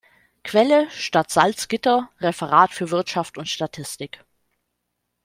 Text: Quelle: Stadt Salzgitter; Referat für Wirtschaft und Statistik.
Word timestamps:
Quelle: 0.41 0.89
Stadt 0.89 1.29
Salzgitter; 1.29 2.09
Referat 2.21 2.71
für 2.71 2.89
Wirtschaft 2.89 3.37
und 3.37 3.47
Statistik. 3.47 4.25